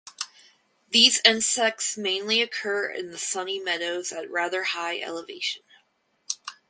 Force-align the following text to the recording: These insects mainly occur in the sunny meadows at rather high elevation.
These 0.89 1.21
insects 1.23 1.95
mainly 1.95 2.41
occur 2.41 2.89
in 2.89 3.11
the 3.11 3.19
sunny 3.19 3.59
meadows 3.59 4.11
at 4.11 4.31
rather 4.31 4.63
high 4.63 4.99
elevation. 4.99 5.61